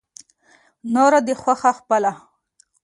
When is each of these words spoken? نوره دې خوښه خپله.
نوره 0.93 1.19
دې 1.27 1.33
خوښه 1.41 1.71
خپله. 1.79 2.11